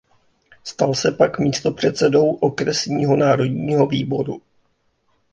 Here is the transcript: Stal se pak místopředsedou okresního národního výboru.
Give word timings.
Stal 0.63 0.93
se 0.95 1.11
pak 1.11 1.39
místopředsedou 1.39 2.31
okresního 2.35 3.15
národního 3.15 3.87
výboru. 3.87 4.41